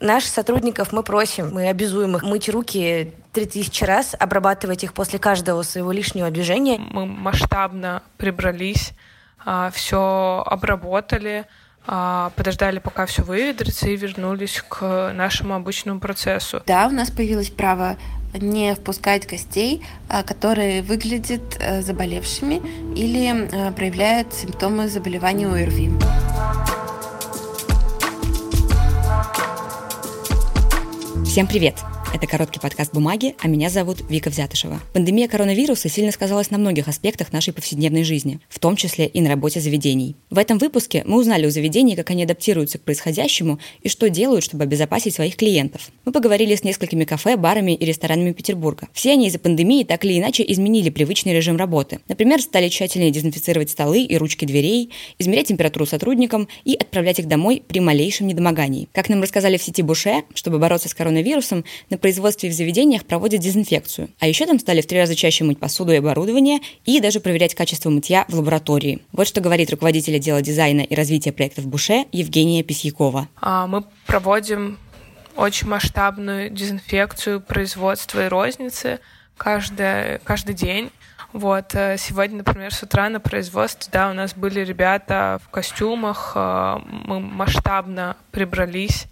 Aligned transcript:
Наших 0.00 0.30
сотрудников 0.30 0.92
мы 0.92 1.02
просим, 1.02 1.50
мы 1.52 1.68
обязуем 1.68 2.14
их 2.14 2.22
мыть 2.22 2.48
руки 2.48 3.14
3000 3.32 3.82
раз, 3.82 4.14
обрабатывать 4.16 4.84
их 4.84 4.92
после 4.92 5.18
каждого 5.18 5.62
своего 5.62 5.90
лишнего 5.90 6.30
движения. 6.30 6.78
Мы 6.78 7.04
масштабно 7.04 8.04
прибрались, 8.16 8.92
а, 9.44 9.72
все 9.72 10.44
обработали, 10.46 11.46
а, 11.84 12.30
подождали, 12.36 12.78
пока 12.78 13.06
все 13.06 13.22
выветрится, 13.22 13.88
и 13.88 13.96
вернулись 13.96 14.62
к 14.68 15.12
нашему 15.14 15.54
обычному 15.54 15.98
процессу. 15.98 16.62
Да, 16.64 16.86
у 16.86 16.90
нас 16.90 17.10
появилось 17.10 17.50
право 17.50 17.96
не 18.34 18.76
впускать 18.76 19.26
гостей, 19.26 19.84
а, 20.08 20.22
которые 20.22 20.82
выглядят 20.82 21.56
э, 21.58 21.82
заболевшими 21.82 22.62
или 22.94 23.48
э, 23.50 23.72
проявляют 23.72 24.32
симптомы 24.32 24.88
заболевания 24.88 25.48
ОРВИ. 25.48 25.90
Всем 31.38 31.46
привет! 31.46 31.97
Это 32.14 32.26
короткий 32.26 32.58
подкаст 32.58 32.94
«Бумаги», 32.94 33.34
а 33.38 33.48
меня 33.48 33.68
зовут 33.68 33.98
Вика 34.08 34.30
Взятышева. 34.30 34.80
Пандемия 34.94 35.28
коронавируса 35.28 35.90
сильно 35.90 36.10
сказалась 36.10 36.50
на 36.50 36.56
многих 36.56 36.88
аспектах 36.88 37.32
нашей 37.32 37.52
повседневной 37.52 38.02
жизни, 38.02 38.40
в 38.48 38.58
том 38.58 38.76
числе 38.76 39.06
и 39.06 39.20
на 39.20 39.28
работе 39.28 39.60
заведений. 39.60 40.16
В 40.30 40.38
этом 40.38 40.56
выпуске 40.56 41.02
мы 41.06 41.18
узнали 41.18 41.46
у 41.46 41.50
заведений, 41.50 41.96
как 41.96 42.10
они 42.10 42.24
адаптируются 42.24 42.78
к 42.78 42.82
происходящему 42.82 43.58
и 43.82 43.90
что 43.90 44.08
делают, 44.08 44.42
чтобы 44.42 44.64
обезопасить 44.64 45.14
своих 45.14 45.36
клиентов. 45.36 45.90
Мы 46.06 46.12
поговорили 46.12 46.54
с 46.54 46.64
несколькими 46.64 47.04
кафе, 47.04 47.36
барами 47.36 47.72
и 47.72 47.84
ресторанами 47.84 48.32
Петербурга. 48.32 48.88
Все 48.94 49.12
они 49.12 49.28
из-за 49.28 49.38
пандемии 49.38 49.84
так 49.84 50.04
или 50.06 50.18
иначе 50.18 50.44
изменили 50.48 50.88
привычный 50.88 51.34
режим 51.34 51.56
работы. 51.56 52.00
Например, 52.08 52.40
стали 52.40 52.68
тщательнее 52.68 53.10
дезинфицировать 53.10 53.70
столы 53.70 54.02
и 54.02 54.16
ручки 54.16 54.46
дверей, 54.46 54.90
измерять 55.18 55.48
температуру 55.48 55.84
сотрудникам 55.84 56.48
и 56.64 56.74
отправлять 56.74 57.18
их 57.18 57.28
домой 57.28 57.62
при 57.68 57.80
малейшем 57.80 58.28
недомогании. 58.28 58.88
Как 58.92 59.10
нам 59.10 59.22
рассказали 59.22 59.58
в 59.58 59.62
сети 59.62 59.82
Буше, 59.82 60.22
чтобы 60.34 60.58
бороться 60.58 60.88
с 60.88 60.94
коронавирусом, 60.94 61.64
на 61.90 61.97
на 61.98 62.00
производстве 62.00 62.48
и 62.48 62.52
в 62.52 62.54
заведениях 62.54 63.04
проводят 63.04 63.40
дезинфекцию. 63.40 64.08
А 64.20 64.28
еще 64.28 64.46
там 64.46 64.60
стали 64.60 64.80
в 64.80 64.86
три 64.86 64.98
раза 64.98 65.16
чаще 65.16 65.42
мыть 65.42 65.58
посуду 65.58 65.92
и 65.92 65.96
оборудование 65.96 66.60
и 66.84 67.00
даже 67.00 67.18
проверять 67.18 67.56
качество 67.56 67.90
мытья 67.90 68.24
в 68.28 68.34
лаборатории. 68.34 69.00
Вот 69.10 69.26
что 69.26 69.40
говорит 69.40 69.70
руководитель 69.70 70.14
отдела 70.14 70.40
дизайна 70.40 70.82
и 70.82 70.94
развития 70.94 71.32
проектов 71.32 71.66
Буше 71.66 72.06
Евгения 72.12 72.62
Письякова. 72.62 73.28
А, 73.40 73.66
мы 73.66 73.82
проводим 74.06 74.78
очень 75.36 75.66
масштабную 75.66 76.50
дезинфекцию 76.50 77.40
производства 77.40 78.24
и 78.24 78.28
розницы 78.28 79.00
каждый, 79.36 80.20
каждый 80.20 80.54
день. 80.54 80.90
Вот, 81.32 81.74
э, 81.74 81.96
сегодня, 81.98 82.38
например, 82.38 82.72
с 82.72 82.82
утра 82.82 83.08
на 83.08 83.20
производстве, 83.20 83.90
да, 83.92 84.10
у 84.10 84.14
нас 84.14 84.34
были 84.34 84.60
ребята 84.60 85.40
в 85.44 85.48
костюмах, 85.50 86.32
э, 86.36 86.78
мы 87.04 87.20
масштабно 87.20 88.16
прибрались, 88.30 89.06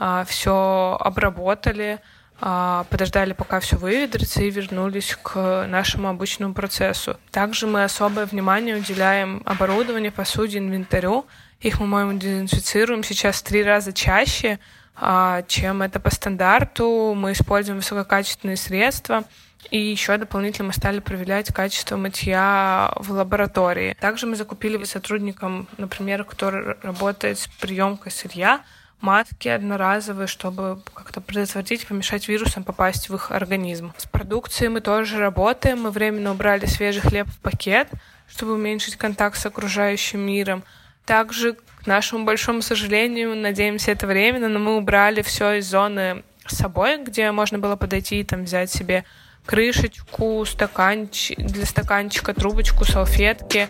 э, 0.00 0.24
все 0.26 0.96
обработали, 0.98 2.00
подождали, 2.38 3.32
пока 3.32 3.58
все 3.60 3.76
выветрится, 3.76 4.42
и 4.42 4.50
вернулись 4.50 5.16
к 5.22 5.66
нашему 5.66 6.08
обычному 6.08 6.54
процессу. 6.54 7.18
Также 7.30 7.66
мы 7.66 7.84
особое 7.84 8.26
внимание 8.26 8.76
уделяем 8.76 9.42
оборудованию, 9.44 10.12
посуде, 10.12 10.58
инвентарю. 10.58 11.26
Их 11.60 11.80
мы, 11.80 11.86
моему 11.86 12.12
дезинфицируем 12.12 13.02
сейчас 13.02 13.42
три 13.42 13.64
раза 13.64 13.92
чаще, 13.92 14.60
а, 14.94 15.42
чем 15.42 15.82
это 15.82 15.98
по 15.98 16.10
стандарту. 16.10 17.14
Мы 17.16 17.32
используем 17.32 17.78
высококачественные 17.78 18.56
средства. 18.56 19.24
И 19.70 19.78
еще 19.78 20.16
дополнительно 20.16 20.68
мы 20.68 20.72
стали 20.72 21.00
проверять 21.00 21.52
качество 21.52 21.96
мытья 21.96 22.92
в 22.96 23.10
лаборатории. 23.10 23.96
Также 24.00 24.26
мы 24.26 24.36
закупили 24.36 24.82
сотрудникам, 24.84 25.66
например, 25.76 26.24
кто 26.24 26.50
работает 26.50 27.40
с 27.40 27.48
приемкой 27.60 28.12
сырья, 28.12 28.60
маски 29.00 29.48
одноразовые, 29.48 30.26
чтобы 30.26 30.80
как-то 30.94 31.20
предотвратить, 31.20 31.86
помешать 31.86 32.28
вирусам 32.28 32.64
попасть 32.64 33.08
в 33.08 33.14
их 33.14 33.30
организм. 33.30 33.92
С 33.96 34.06
продукцией 34.06 34.70
мы 34.70 34.80
тоже 34.80 35.18
работаем. 35.18 35.82
Мы 35.82 35.90
временно 35.90 36.32
убрали 36.32 36.66
свежий 36.66 37.02
хлеб 37.02 37.28
в 37.28 37.38
пакет, 37.38 37.88
чтобы 38.28 38.54
уменьшить 38.54 38.96
контакт 38.96 39.38
с 39.38 39.46
окружающим 39.46 40.20
миром. 40.20 40.64
Также, 41.06 41.54
к 41.54 41.86
нашему 41.86 42.24
большому 42.24 42.60
сожалению, 42.60 43.34
надеемся, 43.34 43.92
это 43.92 44.06
временно, 44.06 44.48
но 44.48 44.58
мы 44.58 44.76
убрали 44.76 45.22
все 45.22 45.54
из 45.54 45.66
зоны 45.66 46.22
с 46.46 46.56
собой, 46.56 47.02
где 47.02 47.30
можно 47.30 47.58
было 47.58 47.76
подойти 47.76 48.20
и 48.20 48.24
там 48.24 48.44
взять 48.44 48.70
себе 48.70 49.04
крышечку, 49.46 50.44
стаканчик, 50.44 51.38
для 51.38 51.64
стаканчика, 51.64 52.34
трубочку, 52.34 52.84
салфетки. 52.84 53.68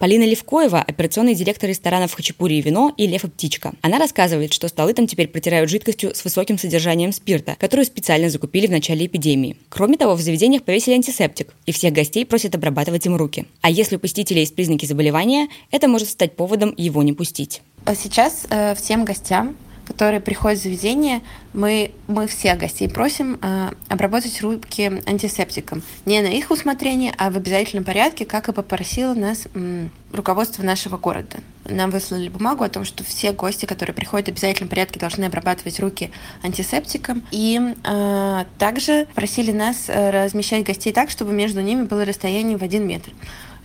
Полина 0.00 0.24
Левкоева– 0.24 0.80
операционный 0.88 1.34
директор 1.34 1.68
ресторанов 1.68 2.14
«Хачапури 2.14 2.54
и 2.54 2.62
вино» 2.62 2.94
и 2.96 3.06
«Лев 3.06 3.24
и 3.24 3.28
птичка». 3.28 3.74
Она 3.82 3.98
рассказывает, 3.98 4.50
что 4.54 4.66
столы 4.68 4.94
там 4.94 5.06
теперь 5.06 5.28
протирают 5.28 5.68
жидкостью 5.68 6.14
с 6.14 6.24
высоким 6.24 6.56
содержанием 6.56 7.12
спирта, 7.12 7.54
которую 7.60 7.84
специально 7.84 8.30
закупили 8.30 8.66
в 8.66 8.70
начале 8.70 9.04
эпидемии. 9.04 9.58
Кроме 9.68 9.98
того, 9.98 10.14
в 10.14 10.22
заведениях 10.22 10.62
повесили 10.62 10.94
антисептик, 10.94 11.52
и 11.66 11.72
всех 11.72 11.92
гостей 11.92 12.24
просят 12.24 12.54
обрабатывать 12.54 13.04
им 13.04 13.14
руки. 13.14 13.44
А 13.60 13.68
если 13.68 13.96
у 13.96 13.98
посетителей 13.98 14.40
есть 14.40 14.54
признаки 14.54 14.86
заболевания, 14.86 15.48
это 15.70 15.86
может 15.86 16.08
стать 16.08 16.34
поводом 16.34 16.72
его 16.78 17.02
не 17.02 17.12
пустить. 17.12 17.60
А 17.84 17.94
сейчас 17.94 18.46
э, 18.48 18.74
всем 18.76 19.04
гостям 19.04 19.54
которые 19.90 20.20
приходят 20.20 20.60
в 20.60 20.62
заведение, 20.62 21.20
мы, 21.52 21.90
мы 22.06 22.28
всех 22.28 22.58
гостей 22.58 22.88
просим 22.88 23.40
э, 23.42 23.70
обработать 23.88 24.40
руки 24.40 25.02
антисептиком. 25.04 25.82
Не 26.06 26.20
на 26.20 26.28
их 26.28 26.52
усмотрение, 26.52 27.12
а 27.18 27.28
в 27.28 27.36
обязательном 27.36 27.84
порядке, 27.84 28.24
как 28.24 28.48
и 28.48 28.52
попросило 28.52 29.14
нас 29.14 29.48
э, 29.52 29.88
руководство 30.12 30.62
нашего 30.62 30.96
города. 30.96 31.38
Нам 31.64 31.90
выслали 31.90 32.28
бумагу 32.28 32.62
о 32.62 32.68
том, 32.68 32.84
что 32.84 33.02
все 33.02 33.32
гости, 33.32 33.66
которые 33.66 33.92
приходят 33.92 34.28
в 34.28 34.30
обязательном 34.30 34.68
порядке, 34.68 35.00
должны 35.00 35.24
обрабатывать 35.24 35.80
руки 35.80 36.12
антисептиком. 36.44 37.24
И 37.32 37.60
э, 37.82 38.44
также 38.58 39.08
просили 39.16 39.50
нас 39.50 39.88
э, 39.88 40.10
размещать 40.10 40.64
гостей 40.64 40.92
так, 40.92 41.10
чтобы 41.10 41.32
между 41.32 41.62
ними 41.62 41.82
было 41.82 42.04
расстояние 42.04 42.56
в 42.56 42.62
один 42.62 42.86
метр. 42.86 43.10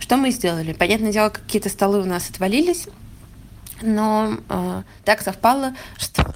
Что 0.00 0.16
мы 0.16 0.32
сделали? 0.32 0.72
Понятное 0.72 1.12
дело, 1.12 1.28
какие-то 1.28 1.68
столы 1.68 2.02
у 2.02 2.04
нас 2.04 2.28
отвалились, 2.28 2.88
но 3.82 4.38
э, 4.48 4.82
так 5.04 5.20
совпало, 5.22 5.74
что 5.98 6.34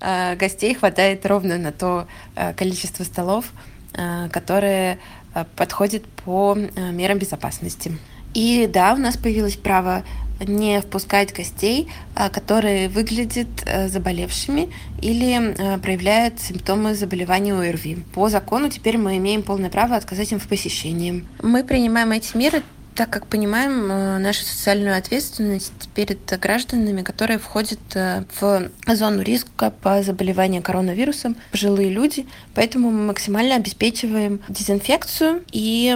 э, 0.00 0.36
гостей 0.36 0.74
хватает 0.74 1.26
ровно 1.26 1.58
на 1.58 1.72
то 1.72 2.06
э, 2.34 2.52
количество 2.54 3.04
столов, 3.04 3.46
э, 3.94 4.28
которые 4.30 4.98
э, 5.34 5.44
подходит 5.56 6.04
по 6.24 6.56
э, 6.56 6.90
мерам 6.92 7.18
безопасности. 7.18 7.98
И 8.34 8.68
да, 8.70 8.92
у 8.94 8.98
нас 8.98 9.16
появилось 9.16 9.56
право 9.56 10.04
не 10.40 10.80
впускать 10.80 11.34
гостей, 11.34 11.88
э, 12.14 12.28
которые 12.28 12.88
выглядят 12.88 13.48
э, 13.64 13.88
заболевшими 13.88 14.68
или 15.00 15.54
э, 15.54 15.78
проявляют 15.78 16.40
симптомы 16.40 16.94
заболевания 16.94 17.54
ОРВИ. 17.54 18.04
По 18.14 18.28
закону 18.28 18.68
теперь 18.68 18.98
мы 18.98 19.16
имеем 19.16 19.42
полное 19.42 19.70
право 19.70 19.96
отказать 19.96 20.32
им 20.32 20.38
в 20.38 20.46
посещении. 20.46 21.24
Мы 21.42 21.64
принимаем 21.64 22.12
эти 22.12 22.36
меры 22.36 22.62
так 22.96 23.10
как 23.10 23.26
понимаем 23.26 23.90
э, 23.92 24.18
нашу 24.18 24.42
социальную 24.44 24.96
ответственность 24.96 25.88
перед 25.94 26.18
гражданами, 26.40 27.02
которые 27.02 27.38
входят 27.38 27.78
э, 27.94 28.24
в 28.40 28.70
зону 28.88 29.22
риска 29.22 29.70
по 29.70 30.02
заболеванию 30.02 30.62
коронавирусом, 30.62 31.36
пожилые 31.52 31.90
люди, 31.90 32.26
поэтому 32.54 32.90
мы 32.90 33.06
максимально 33.06 33.56
обеспечиваем 33.56 34.40
дезинфекцию 34.48 35.44
и 35.52 35.94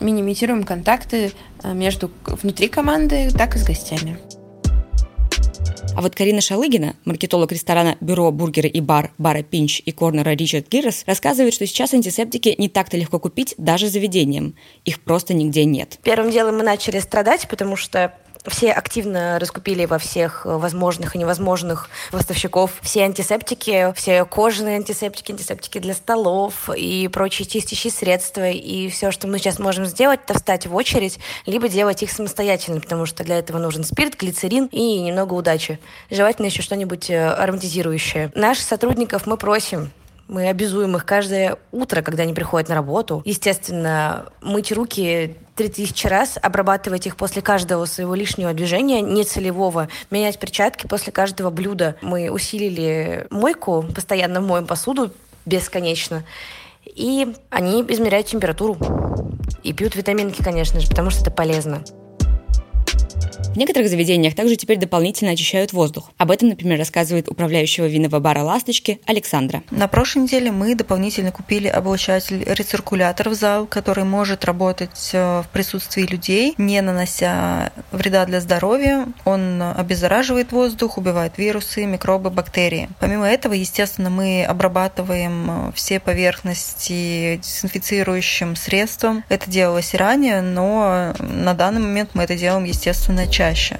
минимизируем 0.00 0.64
контакты 0.64 1.32
э, 1.62 1.74
между 1.74 2.10
внутри 2.26 2.68
команды, 2.68 3.30
так 3.30 3.54
и 3.56 3.58
с 3.58 3.64
гостями. 3.64 4.18
А 5.96 6.02
вот 6.02 6.16
Карина 6.16 6.40
Шалыгина, 6.40 6.96
маркетолог 7.04 7.52
ресторана 7.52 7.96
«Бюро 8.00 8.32
бургеры 8.32 8.68
и 8.68 8.80
бар» 8.80 9.12
бара 9.16 9.44
«Пинч» 9.44 9.80
и 9.84 9.92
корнера 9.92 10.30
«Ричард 10.30 10.68
Гиррес», 10.68 11.04
рассказывает, 11.06 11.54
что 11.54 11.66
сейчас 11.68 11.94
антисептики 11.94 12.52
не 12.58 12.68
так-то 12.68 12.96
легко 12.96 13.20
купить 13.20 13.54
даже 13.58 13.88
заведением. 13.88 14.56
Их 14.84 15.00
просто 15.00 15.34
нигде 15.34 15.64
нет. 15.64 16.00
Первым 16.02 16.32
делом 16.32 16.56
мы 16.56 16.64
начали 16.64 16.98
страдать, 16.98 17.46
потому 17.48 17.76
что 17.76 18.12
все 18.46 18.72
активно 18.72 19.38
раскупили 19.38 19.84
во 19.86 19.98
всех 19.98 20.44
возможных 20.44 21.14
и 21.14 21.18
невозможных 21.18 21.88
поставщиков 22.10 22.72
все 22.82 23.02
антисептики, 23.04 23.92
все 23.96 24.24
кожаные 24.24 24.76
антисептики, 24.76 25.32
антисептики 25.32 25.78
для 25.78 25.94
столов 25.94 26.68
и 26.76 27.08
прочие 27.08 27.46
чистящие 27.46 27.92
средства. 27.92 28.50
И 28.50 28.88
все, 28.88 29.10
что 29.10 29.26
мы 29.26 29.38
сейчас 29.38 29.58
можем 29.58 29.86
сделать, 29.86 30.20
это 30.24 30.34
встать 30.34 30.66
в 30.66 30.74
очередь, 30.74 31.18
либо 31.46 31.68
делать 31.68 32.02
их 32.02 32.10
самостоятельно, 32.10 32.80
потому 32.80 33.06
что 33.06 33.24
для 33.24 33.38
этого 33.38 33.58
нужен 33.58 33.84
спирт, 33.84 34.18
глицерин 34.18 34.66
и 34.66 35.00
немного 35.00 35.34
удачи. 35.34 35.78
Желательно 36.10 36.46
еще 36.46 36.62
что-нибудь 36.62 37.10
э, 37.10 37.28
ароматизирующее. 37.28 38.30
Наших 38.34 38.64
сотрудников 38.64 39.26
мы 39.26 39.36
просим 39.36 39.90
мы 40.28 40.48
обязуем 40.48 40.96
их 40.96 41.04
каждое 41.04 41.58
утро, 41.70 42.02
когда 42.02 42.22
они 42.22 42.32
приходят 42.32 42.68
на 42.68 42.74
работу. 42.74 43.22
Естественно, 43.24 44.26
мыть 44.40 44.72
руки 44.72 45.36
3000 45.56 46.06
раз, 46.06 46.38
обрабатывать 46.40 47.06
их 47.06 47.16
после 47.16 47.42
каждого 47.42 47.84
своего 47.84 48.14
лишнего 48.14 48.52
движения, 48.52 49.00
нецелевого, 49.00 49.88
менять 50.10 50.38
перчатки 50.38 50.86
после 50.86 51.12
каждого 51.12 51.50
блюда. 51.50 51.96
Мы 52.02 52.30
усилили 52.30 53.26
мойку, 53.30 53.84
постоянно 53.94 54.40
моем 54.40 54.66
посуду 54.66 55.12
бесконечно. 55.46 56.24
И 56.84 57.34
они 57.50 57.82
измеряют 57.82 58.26
температуру. 58.26 58.76
И 59.62 59.72
пьют 59.72 59.96
витаминки, 59.96 60.42
конечно 60.42 60.80
же, 60.80 60.88
потому 60.88 61.10
что 61.10 61.22
это 61.22 61.30
полезно. 61.30 61.82
В 63.54 63.56
некоторых 63.56 63.88
заведениях 63.88 64.34
также 64.34 64.56
теперь 64.56 64.78
дополнительно 64.78 65.30
очищают 65.30 65.72
воздух. 65.72 66.10
Об 66.18 66.32
этом, 66.32 66.48
например, 66.48 66.76
рассказывает 66.76 67.28
управляющего 67.28 67.86
винного 67.86 68.18
бара 68.18 68.42
«Ласточки» 68.42 68.98
Александра. 69.06 69.62
На 69.70 69.86
прошлой 69.86 70.22
неделе 70.22 70.50
мы 70.50 70.74
дополнительно 70.74 71.30
купили 71.30 71.68
облачатель-рециркулятор 71.68 73.28
в 73.28 73.34
зал, 73.34 73.66
который 73.66 74.02
может 74.02 74.44
работать 74.44 75.10
э, 75.12 75.42
в 75.42 75.46
присутствии 75.52 76.02
людей, 76.02 76.54
не 76.58 76.80
нанося 76.80 77.70
вреда 77.92 78.26
для 78.26 78.40
здоровья. 78.40 79.06
Он 79.24 79.62
обеззараживает 79.62 80.50
воздух, 80.50 80.98
убивает 80.98 81.38
вирусы, 81.38 81.86
микробы, 81.86 82.30
бактерии. 82.30 82.88
Помимо 82.98 83.28
этого, 83.28 83.52
естественно, 83.52 84.10
мы 84.10 84.44
обрабатываем 84.44 85.68
э, 85.68 85.72
все 85.76 86.00
поверхности 86.00 87.36
дезинфицирующим 87.40 88.56
средством. 88.56 89.22
Это 89.28 89.48
делалось 89.48 89.94
и 89.94 89.96
ранее, 89.96 90.40
но 90.40 91.14
на 91.20 91.54
данный 91.54 91.82
момент 91.82 92.10
мы 92.14 92.24
это 92.24 92.36
делаем, 92.36 92.64
естественно, 92.64 93.28
чаще 93.28 93.43
чаще. 93.44 93.78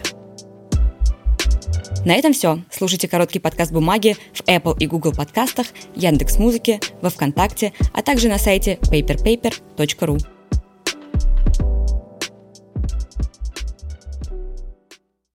На 2.05 2.15
этом 2.17 2.35
все. 2.35 2.59
Слушайте 2.71 3.09
короткий 3.09 3.39
подкаст 3.39 3.73
«Бумаги» 3.73 4.15
в 4.35 4.43
Apple 4.43 4.77
и 4.79 4.87
Google 4.87 5.15
подкастах, 5.15 5.69
Яндекс.Музыке, 5.95 6.81
во 7.01 7.09
Вконтакте, 7.09 7.73
а 7.95 8.03
также 8.03 8.29
на 8.29 8.39
сайте 8.39 8.79
paperpaper.ru. 8.83 10.34